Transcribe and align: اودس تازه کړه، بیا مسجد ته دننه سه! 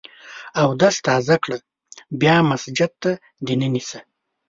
اودس 0.61 0.95
تازه 1.07 1.35
کړه، 1.43 1.57
بیا 2.21 2.35
مسجد 2.49 2.91
ته 3.01 3.11
دننه 3.45 3.81
سه! 3.89 3.99